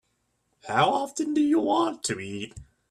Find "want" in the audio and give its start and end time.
1.59-2.01